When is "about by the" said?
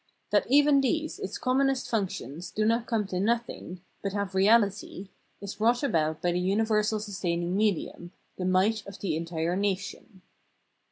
5.83-6.39